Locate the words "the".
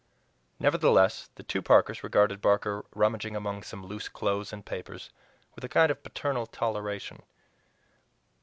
1.35-1.43